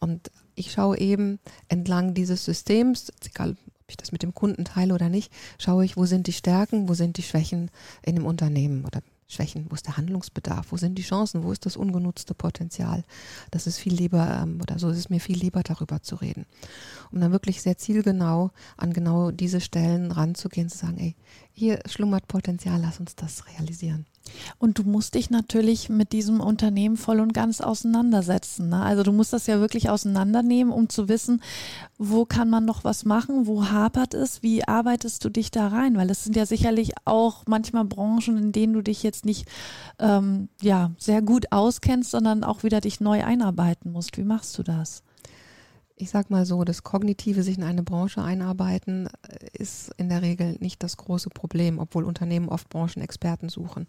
Und 0.00 0.30
ich 0.54 0.72
schaue 0.72 0.98
eben 0.98 1.38
entlang 1.68 2.14
dieses 2.14 2.44
Systems, 2.44 3.12
egal 3.24 3.50
ob 3.52 3.58
ich 3.88 3.96
das 3.96 4.12
mit 4.12 4.22
dem 4.22 4.34
Kunden 4.34 4.64
teile 4.64 4.94
oder 4.94 5.08
nicht, 5.08 5.32
schaue 5.58 5.84
ich, 5.84 5.96
wo 5.96 6.06
sind 6.06 6.26
die 6.26 6.32
Stärken, 6.32 6.88
wo 6.88 6.94
sind 6.94 7.16
die 7.16 7.22
Schwächen 7.22 7.70
in 8.02 8.16
dem 8.16 8.26
Unternehmen 8.26 8.84
oder 8.84 9.02
Schwächen? 9.32 9.66
Wo 9.68 9.74
ist 9.74 9.86
der 9.86 9.96
Handlungsbedarf? 9.96 10.66
Wo 10.70 10.76
sind 10.76 10.96
die 10.96 11.02
Chancen? 11.02 11.42
Wo 11.42 11.52
ist 11.52 11.66
das 11.66 11.76
ungenutzte 11.76 12.34
Potenzial? 12.34 13.04
Das 13.50 13.66
ist 13.66 13.78
viel 13.78 13.94
lieber, 13.94 14.40
ähm, 14.42 14.60
oder 14.60 14.78
so 14.78 14.90
ist 14.90 14.98
es 14.98 15.10
mir 15.10 15.20
viel 15.20 15.38
lieber, 15.38 15.62
darüber 15.62 16.02
zu 16.02 16.16
reden. 16.16 16.46
Um 17.10 17.20
dann 17.20 17.32
wirklich 17.32 17.62
sehr 17.62 17.76
zielgenau 17.76 18.50
an 18.76 18.92
genau 18.92 19.30
diese 19.30 19.60
Stellen 19.60 20.12
ranzugehen, 20.12 20.68
zu 20.68 20.78
sagen, 20.78 20.98
ey, 20.98 21.16
hier 21.52 21.80
schlummert 21.86 22.28
Potenzial, 22.28 22.80
lass 22.80 23.00
uns 23.00 23.16
das 23.16 23.46
realisieren. 23.48 24.06
Und 24.58 24.78
du 24.78 24.84
musst 24.84 25.14
dich 25.14 25.30
natürlich 25.30 25.88
mit 25.88 26.12
diesem 26.12 26.40
Unternehmen 26.40 26.96
voll 26.96 27.20
und 27.20 27.34
ganz 27.34 27.60
auseinandersetzen. 27.60 28.68
Ne? 28.68 28.82
Also 28.82 29.02
du 29.02 29.12
musst 29.12 29.32
das 29.32 29.46
ja 29.46 29.60
wirklich 29.60 29.90
auseinandernehmen, 29.90 30.72
um 30.72 30.88
zu 30.88 31.08
wissen, 31.08 31.42
wo 31.98 32.24
kann 32.24 32.48
man 32.50 32.64
noch 32.64 32.84
was 32.84 33.04
machen, 33.04 33.46
wo 33.46 33.70
hapert 33.70 34.14
es, 34.14 34.42
wie 34.42 34.64
arbeitest 34.64 35.24
du 35.24 35.28
dich 35.28 35.50
da 35.50 35.68
rein? 35.68 35.96
Weil 35.96 36.10
es 36.10 36.24
sind 36.24 36.36
ja 36.36 36.46
sicherlich 36.46 36.92
auch 37.04 37.44
manchmal 37.46 37.84
Branchen, 37.84 38.36
in 38.36 38.52
denen 38.52 38.72
du 38.72 38.82
dich 38.82 39.02
jetzt 39.02 39.24
nicht 39.24 39.48
ähm, 39.98 40.48
ja, 40.60 40.92
sehr 40.98 41.22
gut 41.22 41.52
auskennst, 41.52 42.10
sondern 42.10 42.44
auch 42.44 42.62
wieder 42.62 42.80
dich 42.80 43.00
neu 43.00 43.24
einarbeiten 43.24 43.92
musst. 43.92 44.16
Wie 44.16 44.24
machst 44.24 44.56
du 44.58 44.62
das? 44.62 45.02
Ich 46.02 46.10
sag 46.10 46.30
mal 46.30 46.44
so, 46.44 46.64
das 46.64 46.82
kognitive 46.82 47.44
sich 47.44 47.56
in 47.56 47.62
eine 47.62 47.84
Branche 47.84 48.20
einarbeiten 48.20 49.06
äh, 49.06 49.46
ist 49.52 49.92
in 49.98 50.08
der 50.08 50.20
Regel 50.20 50.56
nicht 50.58 50.82
das 50.82 50.96
große 50.96 51.30
Problem, 51.30 51.78
obwohl 51.78 52.02
Unternehmen 52.02 52.48
oft 52.48 52.68
Branchenexperten 52.68 53.48
suchen. 53.48 53.86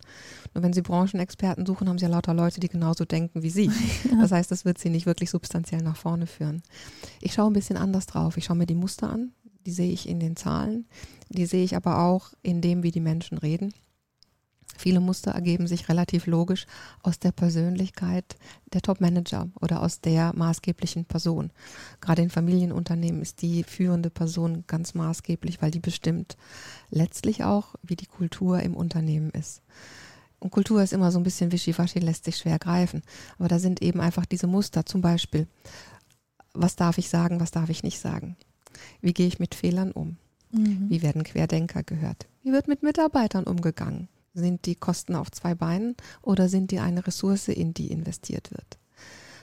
Nur 0.53 0.63
wenn 0.63 0.73
sie 0.73 0.83
Branchenexperten 0.83 1.65
suchen, 1.65 1.89
haben 1.89 1.97
sie 1.97 2.05
ja 2.05 2.11
lauter 2.11 2.35
Leute, 2.35 2.59
die 2.59 2.69
genauso 2.69 3.03
denken 3.03 3.41
wie 3.41 3.49
sie. 3.49 3.71
Das 4.21 4.31
heißt, 4.31 4.51
das 4.51 4.63
wird 4.63 4.77
sie 4.77 4.89
nicht 4.89 5.05
wirklich 5.05 5.31
substanziell 5.31 5.81
nach 5.81 5.97
vorne 5.97 6.27
führen. 6.27 6.61
Ich 7.19 7.33
schaue 7.33 7.47
ein 7.47 7.53
bisschen 7.53 7.77
anders 7.77 8.05
drauf. 8.05 8.37
Ich 8.37 8.45
schaue 8.45 8.57
mir 8.57 8.67
die 8.67 8.75
Muster 8.75 9.09
an, 9.09 9.31
die 9.65 9.71
sehe 9.71 9.91
ich 9.91 10.07
in 10.07 10.19
den 10.19 10.35
Zahlen, 10.35 10.85
die 11.29 11.45
sehe 11.45 11.63
ich 11.63 11.75
aber 11.75 11.99
auch 11.99 12.31
in 12.43 12.61
dem, 12.61 12.83
wie 12.83 12.91
die 12.91 13.01
Menschen 13.01 13.37
reden. 13.37 13.73
Viele 14.77 14.99
Muster 14.99 15.31
ergeben 15.31 15.67
sich 15.67 15.89
relativ 15.89 16.25
logisch 16.27 16.65
aus 17.01 17.19
der 17.19 17.31
Persönlichkeit 17.31 18.35
der 18.73 18.81
Top-Manager 18.81 19.49
oder 19.61 19.81
aus 19.81 20.01
der 20.01 20.33
maßgeblichen 20.35 21.05
Person. 21.05 21.51
Gerade 22.01 22.21
in 22.21 22.29
Familienunternehmen 22.29 23.21
ist 23.21 23.41
die 23.41 23.63
führende 23.63 24.09
Person 24.09 24.63
ganz 24.67 24.93
maßgeblich, 24.93 25.61
weil 25.61 25.71
die 25.71 25.79
bestimmt 25.79 26.37
letztlich 26.89 27.43
auch, 27.43 27.75
wie 27.83 27.95
die 27.95 28.07
Kultur 28.07 28.59
im 28.61 28.75
Unternehmen 28.75 29.29
ist. 29.31 29.61
Und 30.39 30.51
Kultur 30.51 30.83
ist 30.83 30.91
immer 30.91 31.11
so 31.11 31.19
ein 31.19 31.23
bisschen 31.23 31.53
wischiwaschi, 31.53 31.99
lässt 31.99 32.25
sich 32.25 32.37
schwer 32.37 32.59
greifen. 32.59 33.01
Aber 33.39 33.47
da 33.47 33.59
sind 33.59 33.81
eben 33.81 34.01
einfach 34.01 34.25
diese 34.25 34.47
Muster, 34.47 34.85
zum 34.85 35.01
Beispiel, 35.01 35.47
was 36.53 36.75
darf 36.75 36.97
ich 36.97 37.09
sagen, 37.09 37.39
was 37.39 37.51
darf 37.51 37.69
ich 37.69 37.83
nicht 37.83 37.99
sagen? 37.99 38.35
Wie 39.01 39.13
gehe 39.13 39.27
ich 39.27 39.39
mit 39.39 39.55
Fehlern 39.55 39.91
um? 39.91 40.17
Mhm. 40.51 40.89
Wie 40.89 41.01
werden 41.01 41.23
Querdenker 41.23 41.83
gehört? 41.83 42.27
Wie 42.43 42.51
wird 42.51 42.67
mit 42.67 42.83
Mitarbeitern 42.83 43.45
umgegangen? 43.45 44.09
Sind 44.33 44.65
die 44.65 44.75
Kosten 44.75 45.15
auf 45.15 45.31
zwei 45.31 45.53
Beinen 45.53 45.95
oder 46.21 46.49
sind 46.49 46.71
die 46.71 46.79
eine 46.79 47.05
Ressource, 47.05 47.49
in 47.49 47.73
die 47.73 47.91
investiert 47.91 48.51
wird? 48.51 48.79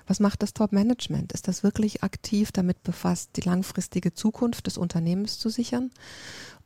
Was 0.07 0.19
macht 0.19 0.43
das 0.43 0.55
Top-Management? 0.55 1.33
Ist 1.33 1.47
das 1.47 1.63
wirklich 1.63 2.03
aktiv 2.03 2.51
damit 2.51 2.83
befasst, 2.83 3.31
die 3.37 3.43
langfristige 3.43 4.13
Zukunft 4.13 4.67
des 4.67 4.77
Unternehmens 4.77 5.39
zu 5.39 5.49
sichern? 5.49 5.93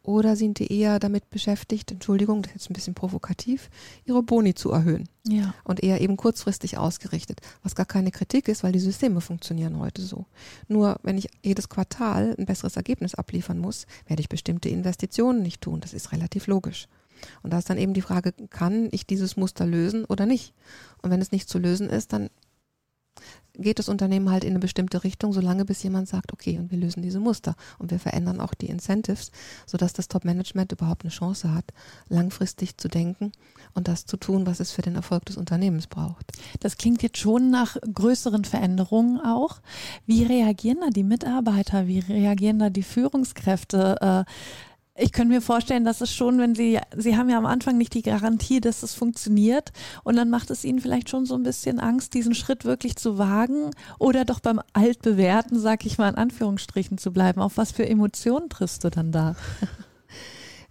Oder 0.02 0.36
sind 0.36 0.58
die 0.58 0.72
eher 0.72 0.98
damit 0.98 1.28
beschäftigt, 1.28 1.90
Entschuldigung, 1.90 2.42
das 2.42 2.52
ist 2.52 2.54
jetzt 2.54 2.70
ein 2.70 2.74
bisschen 2.74 2.94
provokativ, 2.94 3.70
ihre 4.04 4.22
Boni 4.22 4.54
zu 4.54 4.70
erhöhen? 4.70 5.08
Ja. 5.26 5.54
Und 5.64 5.82
eher 5.82 6.00
eben 6.00 6.16
kurzfristig 6.16 6.78
ausgerichtet, 6.78 7.40
was 7.62 7.74
gar 7.74 7.86
keine 7.86 8.10
Kritik 8.10 8.48
ist, 8.48 8.62
weil 8.62 8.72
die 8.72 8.80
Systeme 8.80 9.20
funktionieren 9.22 9.78
heute 9.78 10.00
so. 10.02 10.26
Nur 10.68 10.98
wenn 11.02 11.18
ich 11.18 11.28
jedes 11.42 11.68
Quartal 11.68 12.34
ein 12.38 12.46
besseres 12.46 12.76
Ergebnis 12.76 13.14
abliefern 13.14 13.58
muss, 13.58 13.86
werde 14.06 14.20
ich 14.20 14.28
bestimmte 14.28 14.68
Investitionen 14.68 15.42
nicht 15.42 15.62
tun. 15.62 15.80
Das 15.80 15.92
ist 15.92 16.12
relativ 16.12 16.46
logisch. 16.46 16.86
Und 17.42 17.52
da 17.52 17.58
ist 17.58 17.70
dann 17.70 17.78
eben 17.78 17.94
die 17.94 18.02
Frage, 18.02 18.32
kann 18.50 18.88
ich 18.92 19.06
dieses 19.06 19.36
Muster 19.36 19.66
lösen 19.66 20.04
oder 20.04 20.26
nicht? 20.26 20.54
Und 21.02 21.10
wenn 21.10 21.20
es 21.20 21.32
nicht 21.32 21.48
zu 21.48 21.58
lösen 21.58 21.90
ist, 21.90 22.12
dann 22.12 22.30
geht 23.56 23.78
das 23.78 23.88
Unternehmen 23.88 24.30
halt 24.30 24.42
in 24.42 24.50
eine 24.50 24.58
bestimmte 24.58 25.04
Richtung, 25.04 25.32
solange 25.32 25.64
bis 25.64 25.82
jemand 25.82 26.08
sagt, 26.08 26.32
okay, 26.32 26.58
und 26.58 26.72
wir 26.72 26.78
lösen 26.78 27.02
diese 27.02 27.20
Muster 27.20 27.54
und 27.78 27.90
wir 27.90 28.00
verändern 28.00 28.40
auch 28.40 28.52
die 28.52 28.66
Incentives, 28.68 29.30
sodass 29.66 29.92
das 29.92 30.08
Top-Management 30.08 30.72
überhaupt 30.72 31.04
eine 31.04 31.12
Chance 31.12 31.54
hat, 31.54 31.64
langfristig 32.08 32.76
zu 32.76 32.88
denken 32.88 33.32
und 33.74 33.86
das 33.86 34.06
zu 34.06 34.16
tun, 34.16 34.46
was 34.46 34.58
es 34.58 34.72
für 34.72 34.82
den 34.82 34.96
Erfolg 34.96 35.24
des 35.26 35.36
Unternehmens 35.36 35.86
braucht. 35.86 36.32
Das 36.60 36.76
klingt 36.76 37.02
jetzt 37.02 37.18
schon 37.18 37.50
nach 37.50 37.76
größeren 37.82 38.44
Veränderungen 38.44 39.20
auch. 39.20 39.60
Wie 40.04 40.24
reagieren 40.24 40.78
da 40.80 40.90
die 40.90 41.04
Mitarbeiter? 41.04 41.86
Wie 41.86 42.00
reagieren 42.00 42.58
da 42.58 42.70
die 42.70 42.82
Führungskräfte? 42.82 44.24
Äh, 44.26 44.30
ich 44.96 45.12
könnte 45.12 45.34
mir 45.34 45.40
vorstellen, 45.40 45.84
dass 45.84 46.00
es 46.00 46.14
schon, 46.14 46.38
wenn 46.38 46.54
Sie, 46.54 46.78
Sie 46.96 47.16
haben 47.16 47.28
ja 47.28 47.36
am 47.36 47.46
Anfang 47.46 47.76
nicht 47.76 47.94
die 47.94 48.02
Garantie, 48.02 48.60
dass 48.60 48.84
es 48.84 48.94
funktioniert 48.94 49.72
und 50.04 50.14
dann 50.14 50.30
macht 50.30 50.50
es 50.50 50.64
Ihnen 50.64 50.80
vielleicht 50.80 51.10
schon 51.10 51.26
so 51.26 51.34
ein 51.34 51.42
bisschen 51.42 51.80
Angst, 51.80 52.14
diesen 52.14 52.34
Schritt 52.34 52.64
wirklich 52.64 52.94
zu 52.94 53.18
wagen 53.18 53.70
oder 53.98 54.24
doch 54.24 54.38
beim 54.38 54.60
Altbewährten, 54.72 55.58
sag 55.58 55.84
ich 55.84 55.98
mal 55.98 56.10
in 56.10 56.14
Anführungsstrichen, 56.14 56.98
zu 56.98 57.12
bleiben. 57.12 57.40
Auf 57.40 57.56
was 57.56 57.72
für 57.72 57.88
Emotionen 57.88 58.48
triffst 58.48 58.84
du 58.84 58.90
dann 58.90 59.12
da? 59.12 59.36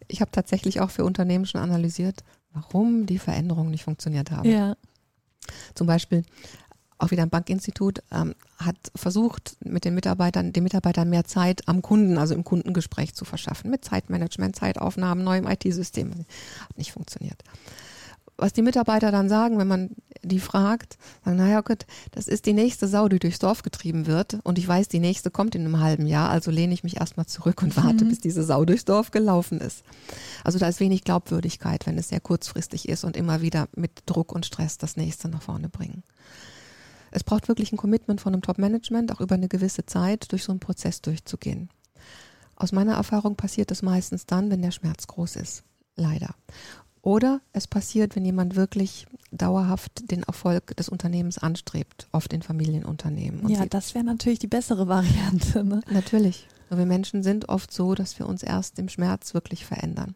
Ich 0.10 0.20
habe 0.20 0.32
tatsächlich 0.32 0.82
auch 0.82 0.92
für 0.92 1.06
Unternehmen 1.06 1.46
schon 1.46 1.62
analysiert, 1.62 2.26
warum 2.52 3.06
die 3.06 3.18
Veränderungen 3.18 3.72
nicht 3.72 3.86
funktioniert 3.86 4.32
haben. 4.32 4.48
Ja. 4.48 4.76
Zum 5.76 5.88
Beispiel 5.88 6.24
auch 7.04 7.12
wieder 7.12 7.24
ein 7.24 7.30
Bankinstitut, 7.30 8.02
ähm, 8.12 8.34
hat 8.58 8.76
versucht, 8.96 9.58
mit 9.64 9.86
den 9.86 9.96
Mitarbeitern, 9.96 10.54
den 10.54 10.64
Mitarbeitern 10.64 11.10
mehr 11.10 11.26
Zeit 11.26 11.68
am 11.68 11.82
Kunden, 11.82 12.18
also 12.18 12.34
im 12.34 12.44
Kundengespräch 12.44 13.14
zu 13.14 13.26
verschaffen, 13.26 13.70
mit 13.70 13.86
Zeitmanagement, 13.86 14.56
Zeitaufnahmen, 14.56 15.24
neuem 15.24 15.48
IT-System. 15.48 16.12
Hat 16.12 16.78
nicht 16.78 16.94
funktioniert. 16.94 17.44
Was 18.36 18.54
die 18.54 18.64
Mitarbeiter 18.64 19.12
dann 19.12 19.30
sagen, 19.30 19.60
wenn 19.60 19.68
man 19.68 19.92
die 20.24 20.40
fragt, 20.40 20.98
sagen, 21.24 21.38
naja 21.38 21.62
gut, 21.62 21.86
das 22.12 22.28
ist 22.28 22.46
die 22.46 22.54
nächste 22.54 22.88
Sau, 22.88 23.08
die 23.08 23.20
durchs 23.20 23.40
Dorf 23.40 23.62
getrieben 23.62 24.08
wird 24.08 24.40
und 24.44 24.58
ich 24.58 24.68
weiß, 24.68 24.88
die 24.88 25.00
nächste 25.00 25.30
kommt 25.30 25.54
in 25.54 25.66
einem 25.66 25.80
halben 25.80 26.08
Jahr, 26.08 26.30
also 26.30 26.50
lehne 26.50 26.74
ich 26.74 26.84
mich 26.84 26.98
erstmal 27.00 27.28
zurück 27.28 27.62
und 27.62 27.78
warte, 27.78 28.06
mhm. 28.06 28.10
bis 28.10 28.20
diese 28.20 28.44
Sau 28.44 28.66
durchs 28.66 28.86
Dorf 28.86 29.12
gelaufen 29.12 29.60
ist. 29.60 29.84
Also 30.44 30.58
da 30.58 30.68
ist 30.68 30.80
wenig 30.80 31.04
Glaubwürdigkeit, 31.04 31.86
wenn 31.86 31.98
es 31.98 32.10
sehr 32.10 32.22
kurzfristig 32.22 32.90
ist 32.90 33.04
und 33.04 33.18
immer 33.18 33.42
wieder 33.42 33.68
mit 33.76 33.92
Druck 34.08 34.32
und 34.32 34.46
Stress 34.46 34.78
das 34.78 34.98
nächste 34.98 35.28
nach 35.30 35.44
vorne 35.44 35.70
bringen 35.70 36.04
es 37.14 37.24
braucht 37.24 37.48
wirklich 37.48 37.72
ein 37.72 37.78
Commitment 37.78 38.22
von 38.22 38.34
einem 38.34 38.42
Top-Management, 38.42 39.12
auch 39.12 39.22
über 39.22 39.36
eine 39.36 39.48
gewisse 39.48 39.86
Zeit 39.86 40.32
durch 40.32 40.44
so 40.44 40.52
einen 40.52 40.60
Prozess 40.60 41.02
durchzugehen. 41.02 41.70
Aus 42.56 42.72
meiner 42.72 42.96
Erfahrung 42.96 43.36
passiert 43.36 43.70
das 43.70 43.84
meistens 43.84 44.26
dann, 44.26 44.50
wenn 44.50 44.64
der 44.64 44.72
Schmerz 44.72 45.06
groß 45.06 45.36
ist. 45.36 45.64
Leider. 45.96 46.34
Oder 47.04 47.42
es 47.52 47.68
passiert, 47.68 48.16
wenn 48.16 48.26
jemand 48.26 48.56
wirklich 48.56 49.06
dauerhaft 49.32 50.10
den 50.10 50.24
Erfolg 50.24 50.76
des 50.78 50.90
Unternehmens 50.90 51.38
anstrebt, 51.38 52.08
oft 52.12 52.34
in 52.34 52.42
Familienunternehmen. 52.42 53.48
Ja, 53.48 53.66
das 53.68 53.94
wäre 53.94 54.06
natürlich 54.06 54.40
die 54.40 54.48
bessere 54.48 54.88
Variante. 54.88 55.64
Ne? 55.64 55.82
Natürlich. 55.92 56.48
wir 56.70 56.86
Menschen 56.86 57.22
sind 57.22 57.50
oft 57.50 57.72
so, 57.72 57.94
dass 57.94 58.18
wir 58.18 58.28
uns 58.28 58.42
erst 58.42 58.80
im 58.80 58.90
Schmerz 58.90 59.36
wirklich 59.36 59.66
verändern 59.66 60.16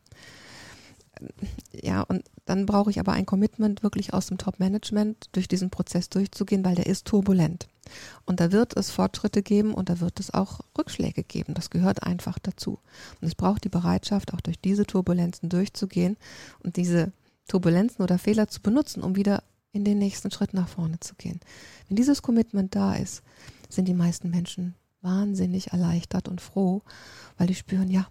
ja, 1.72 2.02
und 2.02 2.24
dann 2.46 2.66
brauche 2.66 2.90
ich 2.90 3.00
aber 3.00 3.14
ein 3.14 3.26
Commitment 3.26 3.84
wirklich 3.84 4.14
aus 4.14 4.28
dem 4.28 4.38
Top-Management, 4.38 5.30
durch 5.32 5.48
diesen 5.48 5.70
Prozess 5.70 6.10
durchzugehen, 6.10 6.64
weil 6.64 6.76
der 6.76 6.88
ist 6.88 7.06
turbulent. 7.06 7.68
Und 8.26 8.40
da 8.40 8.52
wird 8.52 8.76
es 8.76 8.92
Fortschritte 8.92 9.42
geben 9.42 9.74
und 9.74 9.90
da 9.90 10.00
wird 10.00 10.20
es 10.20 10.34
auch 10.34 10.62
Rückschläge 10.78 11.24
geben. 11.24 11.54
Das 11.54 11.70
gehört 11.70 12.04
einfach 12.04 12.40
dazu. 12.40 12.80
Und 13.22 13.28
es 13.28 13.36
braucht 13.36 13.64
die 13.64 13.70
Bereitschaft, 13.70 14.34
auch 14.34 14.42
durch 14.42 14.60
diese 14.60 14.86
Turbulenzen 14.86 15.50
durchzugehen 15.50 16.18
und 16.64 16.76
diese 16.76 17.12
Turbulenzen 17.48 18.04
oder 18.04 18.18
Fehler 18.18 18.48
zu 18.48 18.62
benutzen, 18.62 19.04
um 19.04 19.16
wieder 19.16 19.44
in 19.72 19.86
den 19.86 20.00
nächsten 20.00 20.32
Schritt 20.32 20.54
nach 20.54 20.68
vorne 20.68 21.00
zu 21.00 21.16
gehen. 21.16 21.40
Wenn 21.88 21.96
dieses 21.96 22.22
Commitment 22.22 22.76
da 22.76 22.96
ist, 22.96 23.24
sind 23.70 23.88
die 23.88 23.94
meisten 23.94 24.30
Menschen 24.30 24.76
wahnsinnig 25.02 25.72
erleichtert 25.72 26.28
und 26.28 26.42
froh, 26.42 26.82
weil 27.38 27.48
die 27.48 27.56
spüren, 27.56 27.90
ja, 27.90 28.08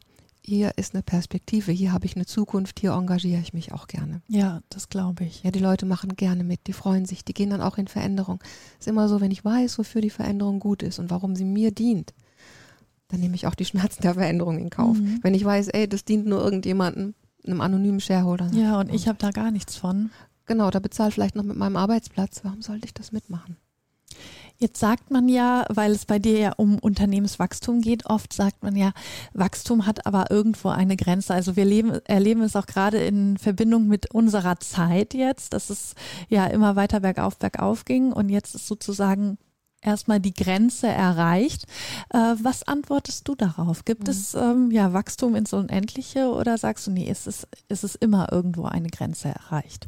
hier 0.47 0.73
ist 0.77 0.95
eine 0.95 1.03
Perspektive, 1.03 1.73
hier 1.73 1.93
habe 1.93 2.07
ich 2.07 2.15
eine 2.15 2.27
Zukunft, 2.27 2.79
hier 2.79 2.93
engagiere 2.93 3.41
ich 3.41 3.53
mich 3.53 3.73
auch 3.73 3.89
gerne. 3.89 4.23
Ja, 4.29 4.61
das 4.69 4.89
glaube 4.89 5.25
ich. 5.25 5.43
Ja, 5.43 5.51
die 5.51 5.59
Leute 5.59 5.87
machen 5.87 6.15
gerne 6.17 6.45
mit, 6.45 6.67
die 6.69 6.73
freuen 6.73 7.05
sich, 7.05 7.25
die 7.25 7.35
gehen 7.35 7.51
dann 7.51 7.61
auch 7.61 7.79
in 7.79 7.89
Veränderung. 7.89 8.39
Es 8.75 8.87
ist 8.87 8.89
immer 8.89 9.09
so, 9.09 9.21
wenn 9.21 9.33
ich 9.33 9.45
weiß, 9.45 9.79
wofür 9.79 10.01
die 10.01 10.11
Veränderung 10.11 10.61
gut 10.61 10.83
ist 10.83 10.99
und 10.99 11.11
warum 11.11 11.35
sie 11.35 11.45
mir 11.45 11.73
dient, 11.73 12.15
dann 13.09 13.21
nehme 13.21 13.35
ich 13.35 13.47
auch 13.47 13.55
die 13.55 13.65
Schmerzen 13.65 14.03
der 14.03 14.15
Veränderung 14.15 14.59
in 14.59 14.71
Kauf. 14.71 14.99
Mhm. 14.99 15.19
Wenn 15.23 15.35
ich 15.35 15.45
weiß, 15.45 15.69
ey, 15.69 15.89
das 15.89 16.05
dient 16.05 16.27
nur 16.27 16.43
irgendjemandem, 16.43 17.15
einem 17.45 17.61
anonymen 17.61 18.01
Shareholder. 18.01 18.51
Ja, 18.53 18.81
und 18.81 18.93
ich 18.93 19.09
habe 19.09 19.19
da 19.19 19.31
gar 19.31 19.51
nichts 19.51 19.77
von. 19.77 20.11
Genau, 20.47 20.71
da 20.71 20.79
bezahlt 20.79 21.15
vielleicht 21.15 21.35
noch 21.35 21.45
mit 21.45 21.57
meinem 21.57 21.77
Arbeitsplatz. 21.77 22.41
Warum 22.45 22.63
sollte 22.63 22.87
ich 22.87 22.95
das 22.95 23.13
mitmachen? 23.13 23.57
Jetzt 24.59 24.81
sagt 24.81 25.11
man 25.11 25.29
ja, 25.29 25.67
weil 25.69 25.93
es 25.93 26.07
bei 26.07 26.19
dir 26.19 26.39
ja 26.39 26.53
um 26.57 26.79
Unternehmenswachstum 26.79 27.83
geht, 27.83 28.07
oft 28.07 28.33
sagt 28.33 28.63
man 28.63 28.75
ja, 28.75 28.93
Wachstum 29.35 29.87
hat 29.87 30.07
aber 30.07 30.31
irgendwo 30.31 30.69
eine 30.69 30.97
Grenze. 30.97 31.35
Also 31.35 31.57
wir 31.57 31.65
leben, 31.65 31.93
erleben 32.05 32.43
es 32.43 32.57
auch 32.57 32.67
gerade 32.67 32.99
in 32.99 33.37
Verbindung 33.37 33.87
mit 33.87 34.15
unserer 34.15 34.59
Zeit 34.61 35.13
jetzt, 35.13 35.53
dass 35.53 35.69
es 35.69 35.95
ja 36.29 36.47
immer 36.47 36.75
weiter 36.75 37.01
bergauf, 37.01 37.39
bergauf 37.39 37.85
ging 37.85 38.13
und 38.13 38.31
jetzt 38.31 38.55
ist 38.55 38.67
sozusagen 38.67 39.37
erstmal 39.83 40.21
die 40.21 40.35
Grenze 40.35 40.89
erreicht. 40.89 41.65
Äh, 42.11 42.35
was 42.41 42.67
antwortest 42.67 43.29
du 43.29 43.35
darauf? 43.35 43.85
Gibt 43.85 44.05
mhm. 44.05 44.11
es 44.11 44.35
ähm, 44.35 44.71
ja 44.71 44.93
Wachstum 44.93 45.35
ins 45.35 45.53
Unendliche 45.53 46.31
oder 46.31 46.57
sagst 46.57 46.87
du, 46.87 46.91
nee, 46.91 47.09
ist 47.11 47.27
es, 47.27 47.47
ist 47.69 47.85
es 47.85 47.95
immer 47.95 48.33
irgendwo 48.33 48.65
eine 48.65 48.89
Grenze 48.89 49.29
erreicht? 49.29 49.87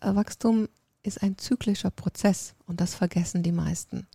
Wachstum 0.00 0.68
ist 1.04 1.22
ein 1.22 1.38
zyklischer 1.38 1.90
Prozess 1.90 2.54
und 2.66 2.80
das 2.80 2.94
vergessen 2.94 3.42
die 3.42 3.52
meisten. 3.52 4.06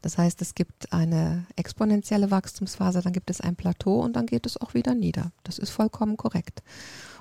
Das 0.00 0.16
heißt, 0.16 0.40
es 0.40 0.54
gibt 0.54 0.92
eine 0.92 1.46
exponentielle 1.56 2.30
Wachstumsphase, 2.30 3.02
dann 3.02 3.12
gibt 3.12 3.30
es 3.30 3.40
ein 3.40 3.56
Plateau 3.56 4.00
und 4.00 4.14
dann 4.14 4.26
geht 4.26 4.46
es 4.46 4.56
auch 4.60 4.72
wieder 4.72 4.94
nieder. 4.94 5.32
Das 5.42 5.58
ist 5.58 5.70
vollkommen 5.70 6.16
korrekt. 6.16 6.62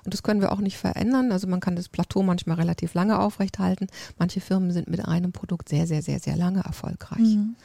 Und 0.04 0.14
das 0.14 0.22
können 0.22 0.42
wir 0.42 0.52
auch 0.52 0.60
nicht 0.60 0.78
verändern. 0.78 1.32
Also 1.32 1.48
man 1.48 1.60
kann 1.60 1.76
das 1.76 1.90
Plateau 1.90 2.22
manchmal 2.22 2.58
relativ 2.58 2.94
lange 2.94 3.20
aufrechthalten. 3.20 3.88
Manche 4.20 4.40
Firmen 4.40 4.72
sind 4.72 4.88
mit 4.88 5.04
einem 5.04 5.32
Produkt 5.32 5.70
sehr, 5.70 5.88
sehr, 5.88 6.04
sehr, 6.04 6.20
sehr 6.20 6.38
lange 6.38 6.62
erfolgreich. 6.62 7.20
Mhm. 7.20 7.56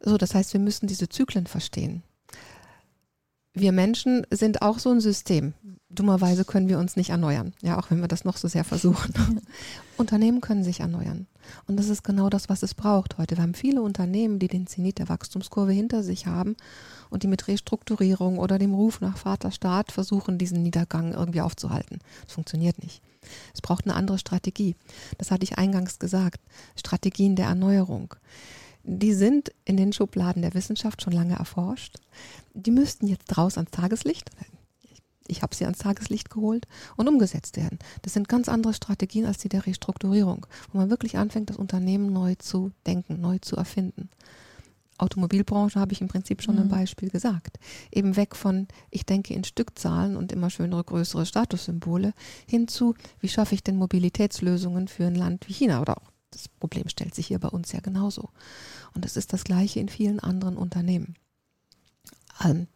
So, 0.00 0.16
das 0.16 0.34
heißt, 0.34 0.54
wir 0.54 0.60
müssen 0.60 0.86
diese 0.86 1.08
Zyklen 1.08 1.46
verstehen 1.46 2.02
wir 3.54 3.70
Menschen 3.72 4.26
sind 4.30 4.62
auch 4.62 4.80
so 4.80 4.90
ein 4.90 5.00
System. 5.00 5.54
Dummerweise 5.88 6.44
können 6.44 6.68
wir 6.68 6.80
uns 6.80 6.96
nicht 6.96 7.10
erneuern, 7.10 7.54
ja, 7.62 7.78
auch 7.78 7.90
wenn 7.90 8.00
wir 8.00 8.08
das 8.08 8.24
noch 8.24 8.36
so 8.36 8.48
sehr 8.48 8.64
versuchen. 8.64 9.14
Unternehmen 9.96 10.40
können 10.40 10.64
sich 10.64 10.80
erneuern. 10.80 11.28
Und 11.68 11.76
das 11.76 11.88
ist 11.88 12.02
genau 12.02 12.30
das, 12.30 12.48
was 12.48 12.64
es 12.64 12.74
braucht 12.74 13.16
heute. 13.16 13.36
Wir 13.36 13.44
haben 13.44 13.54
viele 13.54 13.80
Unternehmen, 13.80 14.40
die 14.40 14.48
den 14.48 14.66
Zenit 14.66 14.98
der 14.98 15.08
Wachstumskurve 15.08 15.70
hinter 15.70 16.02
sich 16.02 16.26
haben 16.26 16.56
und 17.10 17.22
die 17.22 17.28
mit 17.28 17.46
Restrukturierung 17.46 18.38
oder 18.38 18.58
dem 18.58 18.74
Ruf 18.74 19.00
nach 19.00 19.16
Vaterstaat 19.16 19.92
versuchen, 19.92 20.36
diesen 20.36 20.64
Niedergang 20.64 21.12
irgendwie 21.12 21.42
aufzuhalten. 21.42 22.00
Das 22.24 22.34
funktioniert 22.34 22.82
nicht. 22.82 23.02
Es 23.54 23.60
braucht 23.60 23.84
eine 23.86 23.94
andere 23.94 24.18
Strategie. 24.18 24.74
Das 25.16 25.30
hatte 25.30 25.44
ich 25.44 25.58
eingangs 25.58 26.00
gesagt. 26.00 26.40
Strategien 26.76 27.36
der 27.36 27.46
Erneuerung 27.46 28.14
die 28.84 29.14
sind 29.14 29.50
in 29.64 29.76
den 29.76 29.92
Schubladen 29.92 30.42
der 30.42 30.54
Wissenschaft 30.54 31.02
schon 31.02 31.12
lange 31.12 31.36
erforscht. 31.36 31.96
Die 32.52 32.70
müssten 32.70 33.06
jetzt 33.06 33.36
raus 33.36 33.56
ans 33.56 33.70
Tageslicht. 33.70 34.30
Ich 35.26 35.42
habe 35.42 35.54
sie 35.54 35.64
ans 35.64 35.78
Tageslicht 35.78 36.28
geholt 36.28 36.66
und 36.96 37.08
umgesetzt 37.08 37.56
werden. 37.56 37.78
Das 38.02 38.12
sind 38.12 38.28
ganz 38.28 38.48
andere 38.48 38.74
Strategien 38.74 39.24
als 39.24 39.38
die 39.38 39.48
der 39.48 39.66
Restrukturierung, 39.66 40.46
wo 40.70 40.78
man 40.78 40.90
wirklich 40.90 41.16
anfängt, 41.16 41.48
das 41.48 41.56
Unternehmen 41.56 42.12
neu 42.12 42.34
zu 42.34 42.72
denken, 42.86 43.22
neu 43.22 43.38
zu 43.38 43.56
erfinden. 43.56 44.10
Automobilbranche 44.98 45.80
habe 45.80 45.92
ich 45.92 46.02
im 46.02 46.08
Prinzip 46.08 46.42
schon 46.42 46.56
mhm. 46.56 46.62
ein 46.62 46.68
Beispiel 46.68 47.08
gesagt. 47.08 47.58
Eben 47.90 48.16
weg 48.16 48.36
von, 48.36 48.68
ich 48.90 49.06
denke 49.06 49.34
in 49.34 49.44
Stückzahlen 49.44 50.16
und 50.16 50.30
immer 50.30 50.50
schönere, 50.50 50.84
größere 50.84 51.26
Statussymbole, 51.26 52.12
hin 52.46 52.68
zu, 52.68 52.94
wie 53.20 53.28
schaffe 53.28 53.54
ich 53.54 53.64
denn 53.64 53.76
Mobilitätslösungen 53.76 54.88
für 54.88 55.06
ein 55.06 55.16
Land 55.16 55.48
wie 55.48 55.54
China 55.54 55.80
oder 55.80 55.96
auch 55.96 56.13
das 56.34 56.48
Problem 56.48 56.88
stellt 56.88 57.14
sich 57.14 57.26
hier 57.26 57.38
bei 57.38 57.48
uns 57.48 57.72
ja 57.72 57.80
genauso. 57.80 58.30
Und 58.94 59.04
es 59.04 59.16
ist 59.16 59.32
das 59.32 59.44
gleiche 59.44 59.80
in 59.80 59.88
vielen 59.88 60.20
anderen 60.20 60.56
Unternehmen. 60.56 61.14
Ähm, 62.44 62.66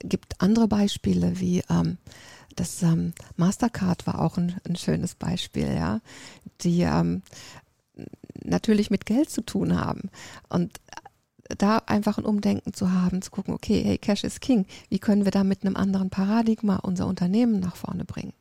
gibt 0.00 0.40
andere 0.40 0.68
Beispiele 0.68 1.40
wie 1.40 1.62
ähm, 1.68 1.98
das 2.54 2.82
ähm, 2.82 3.12
Mastercard 3.36 4.06
war 4.06 4.20
auch 4.20 4.36
ein, 4.36 4.56
ein, 4.68 4.76
schönes 4.76 5.14
Beispiel, 5.14 5.72
ja, 5.72 6.00
die 6.62 6.82
ähm, 6.82 7.22
natürlich 8.42 8.90
mit 8.90 9.06
Geld 9.06 9.30
zu 9.30 9.42
tun 9.42 9.78
haben 9.78 10.10
und 10.48 10.80
da 11.56 11.78
einfach 11.86 12.18
ein 12.18 12.24
Umdenken 12.24 12.74
zu 12.74 12.92
haben, 12.92 13.22
zu 13.22 13.30
gucken, 13.30 13.54
okay, 13.54 13.82
hey, 13.82 13.98
Cash 13.98 14.24
is 14.24 14.40
King, 14.40 14.66
wie 14.90 14.98
können 14.98 15.24
wir 15.24 15.30
da 15.30 15.44
mit 15.44 15.64
einem 15.64 15.76
anderen 15.76 16.10
Paradigma 16.10 16.76
unser 16.76 17.06
Unternehmen 17.06 17.60
nach 17.60 17.76
vorne 17.76 18.04
bringen? 18.04 18.34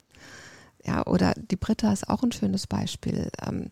Ja, 0.84 1.06
oder 1.06 1.34
die 1.36 1.56
Britta 1.56 1.91
ist 1.91 2.10
auch 2.10 2.24
ein 2.24 2.32
schönes 2.32 2.67
Beispiel, 2.67 3.29
ähm, 3.46 3.70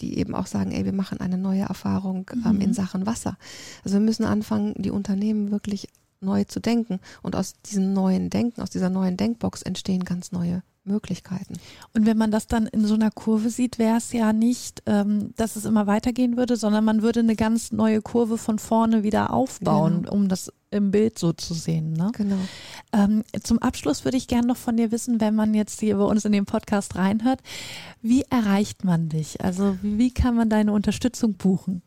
die 0.00 0.18
eben 0.18 0.34
auch 0.34 0.46
sagen, 0.46 0.72
ey, 0.72 0.84
wir 0.84 0.92
machen 0.92 1.20
eine 1.20 1.38
neue 1.38 1.62
Erfahrung 1.62 2.30
ähm, 2.44 2.56
mhm. 2.56 2.60
in 2.60 2.74
Sachen 2.74 3.06
Wasser. 3.06 3.36
Also 3.84 3.96
wir 3.96 4.04
müssen 4.04 4.24
anfangen, 4.24 4.74
die 4.76 4.90
Unternehmen 4.90 5.50
wirklich 5.50 5.88
neu 6.20 6.44
zu 6.44 6.60
denken. 6.60 7.00
Und 7.22 7.36
aus 7.36 7.54
diesem 7.62 7.92
neuen 7.92 8.30
Denken, 8.30 8.60
aus 8.60 8.70
dieser 8.70 8.90
neuen 8.90 9.16
Denkbox 9.16 9.62
entstehen 9.62 10.04
ganz 10.04 10.32
neue 10.32 10.62
Möglichkeiten. 10.86 11.54
Und 11.94 12.06
wenn 12.06 12.16
man 12.16 12.30
das 12.30 12.46
dann 12.46 12.66
in 12.66 12.84
so 12.86 12.94
einer 12.94 13.10
Kurve 13.10 13.50
sieht, 13.50 13.78
wäre 13.78 13.96
es 13.96 14.12
ja 14.12 14.32
nicht, 14.32 14.82
ähm, 14.86 15.32
dass 15.36 15.56
es 15.56 15.64
immer 15.64 15.86
weitergehen 15.86 16.36
würde, 16.36 16.56
sondern 16.56 16.84
man 16.84 17.02
würde 17.02 17.20
eine 17.20 17.36
ganz 17.36 17.72
neue 17.72 18.02
Kurve 18.02 18.38
von 18.38 18.58
vorne 18.58 19.02
wieder 19.02 19.32
aufbauen, 19.32 20.02
genau. 20.02 20.12
um 20.12 20.28
das 20.28 20.52
im 20.70 20.90
Bild 20.90 21.18
so 21.18 21.32
zu 21.32 21.54
sehen. 21.54 21.92
Ne? 21.92 22.10
Genau. 22.14 22.38
Ähm, 22.92 23.22
zum 23.42 23.58
Abschluss 23.58 24.04
würde 24.04 24.16
ich 24.16 24.28
gerne 24.28 24.46
noch 24.46 24.56
von 24.56 24.76
dir 24.76 24.90
wissen, 24.90 25.20
wenn 25.20 25.34
man 25.34 25.54
jetzt 25.54 25.80
hier 25.80 25.96
bei 25.96 26.04
uns 26.04 26.24
in 26.24 26.32
den 26.32 26.44
Podcast 26.44 26.96
reinhört, 26.96 27.40
wie 28.02 28.22
erreicht 28.22 28.84
man 28.84 29.08
dich? 29.08 29.40
Also 29.42 29.78
wie 29.82 30.12
kann 30.12 30.34
man 30.34 30.48
deine 30.48 30.72
Unterstützung 30.72 31.34
buchen? 31.34 31.82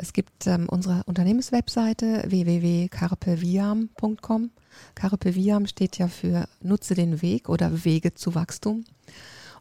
Es 0.00 0.12
gibt 0.12 0.46
ähm, 0.46 0.68
unsere 0.68 1.02
Unternehmenswebseite 1.06 2.22
www.carpeviam.com. 2.28 4.50
Carpe 4.94 5.34
Viam 5.34 5.66
steht 5.66 5.98
ja 5.98 6.06
für 6.06 6.48
Nutze 6.62 6.94
den 6.94 7.20
Weg 7.20 7.48
oder 7.48 7.84
Wege 7.84 8.14
zu 8.14 8.36
Wachstum. 8.36 8.84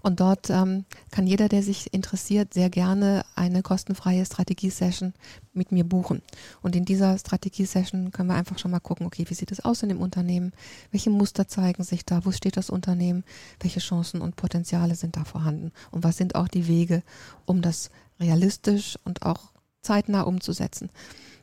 Und 0.04 0.20
dort 0.20 0.52
ähm, 0.52 0.86
kann 1.10 1.26
jeder, 1.26 1.50
der 1.50 1.64
sich 1.64 1.92
interessiert, 1.92 2.54
sehr 2.54 2.70
gerne 2.70 3.26
eine 3.34 3.64
kostenfreie 3.64 4.28
Strategiesession 4.28 5.16
mit 5.54 5.72
mir 5.72 5.84
buchen. 5.84 6.22
Und 6.62 6.76
in 6.76 6.86
dieser 6.86 7.18
Strategiesession 7.18 8.12
können 8.12 8.30
wir 8.30 8.36
einfach 8.36 8.60
schon 8.60 8.70
mal 8.70 8.80
gucken, 8.80 9.08
okay, 9.08 9.26
wie 9.28 9.34
sieht 9.34 9.52
es 9.52 9.66
aus 9.66 9.82
in 9.82 9.90
dem 9.90 10.02
Unternehmen? 10.02 10.54
Welche 10.92 11.10
Muster 11.10 11.48
zeigen 11.48 11.84
sich 11.84 12.06
da? 12.06 12.26
Wo 12.26 12.32
steht 12.32 12.58
das 12.58 12.70
Unternehmen? 12.70 13.24
Welche 13.60 13.80
Chancen 13.80 14.22
und 14.22 14.36
Potenziale 14.36 14.94
sind 14.94 15.18
da 15.18 15.24
vorhanden? 15.24 15.72
Und 15.90 16.04
was 16.04 16.18
sind 16.18 16.36
auch 16.36 16.48
die 16.48 16.68
Wege, 16.68 17.02
um 17.48 17.64
das 17.64 17.90
realistisch 18.20 19.00
und 19.04 19.24
auch 19.24 19.57
zeitnah 19.88 20.24
umzusetzen. 20.24 20.90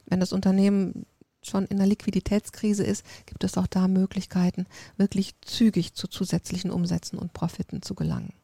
Wenn 0.04 0.20
das 0.20 0.34
Unternehmen 0.34 1.06
schon 1.42 1.64
in 1.64 1.78
einer 1.78 1.86
Liquiditätskrise 1.86 2.84
ist, 2.84 3.04
gibt 3.26 3.42
es 3.42 3.56
auch 3.56 3.66
da 3.66 3.88
Möglichkeiten, 3.88 4.66
wirklich 4.96 5.40
zügig 5.40 5.94
zu 5.94 6.08
zusätzlichen 6.08 6.70
Umsätzen 6.70 7.18
und 7.18 7.32
Profiten 7.32 7.80
zu 7.80 7.94
gelangen. 7.94 8.34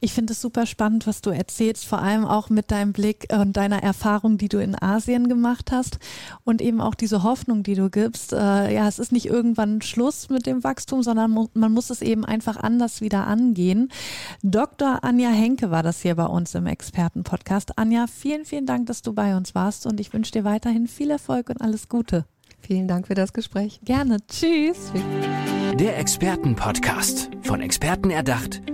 Ich 0.00 0.12
finde 0.12 0.32
es 0.32 0.40
super 0.40 0.66
spannend, 0.66 1.06
was 1.06 1.22
du 1.22 1.30
erzählst, 1.30 1.86
vor 1.86 2.00
allem 2.00 2.24
auch 2.24 2.50
mit 2.50 2.70
deinem 2.70 2.92
Blick 2.92 3.26
und 3.32 3.56
deiner 3.56 3.82
Erfahrung, 3.82 4.38
die 4.38 4.48
du 4.48 4.58
in 4.58 4.80
Asien 4.80 5.28
gemacht 5.28 5.72
hast 5.72 5.98
und 6.44 6.60
eben 6.60 6.80
auch 6.80 6.94
diese 6.94 7.22
Hoffnung, 7.22 7.62
die 7.62 7.74
du 7.74 7.88
gibst. 7.90 8.32
Äh, 8.32 8.74
ja, 8.74 8.86
es 8.88 8.98
ist 8.98 9.12
nicht 9.12 9.26
irgendwann 9.26 9.80
Schluss 9.80 10.28
mit 10.28 10.46
dem 10.46 10.62
Wachstum, 10.64 11.02
sondern 11.02 11.48
man 11.54 11.72
muss 11.72 11.90
es 11.90 12.02
eben 12.02 12.24
einfach 12.24 12.56
anders 12.56 13.00
wieder 13.00 13.26
angehen. 13.26 13.90
Dr. 14.42 15.02
Anja 15.02 15.30
Henke 15.30 15.70
war 15.70 15.82
das 15.82 16.02
hier 16.02 16.16
bei 16.16 16.26
uns 16.26 16.54
im 16.54 16.66
Expertenpodcast. 16.66 17.78
Anja, 17.78 18.06
vielen, 18.06 18.44
vielen 18.44 18.66
Dank, 18.66 18.86
dass 18.86 19.02
du 19.02 19.12
bei 19.12 19.36
uns 19.36 19.54
warst 19.54 19.86
und 19.86 20.00
ich 20.00 20.12
wünsche 20.12 20.32
dir 20.32 20.44
weiterhin 20.44 20.86
viel 20.86 21.10
Erfolg 21.10 21.48
und 21.50 21.62
alles 21.62 21.88
Gute. 21.88 22.26
Vielen 22.60 22.88
Dank 22.88 23.06
für 23.06 23.14
das 23.14 23.32
Gespräch. 23.32 23.80
Gerne. 23.84 24.18
Tschüss. 24.26 24.92
Der 25.78 25.98
Expertenpodcast. 25.98 27.30
Von 27.42 27.60
Experten 27.60 28.10
erdacht, 28.10 28.62